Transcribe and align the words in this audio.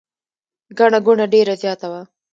ګڼه 0.77 0.99
ګوڼه 1.05 1.25
ډېره 1.33 1.53
زیاته 1.61 1.87
وه. 1.91 2.01